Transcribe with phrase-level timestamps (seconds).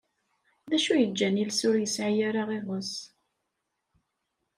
[0.69, 2.93] D acu yeǧǧan iles ur yesɛi ara iɣes?